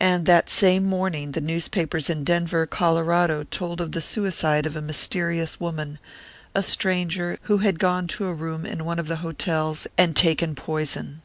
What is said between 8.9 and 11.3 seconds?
of the hotels and taken poison.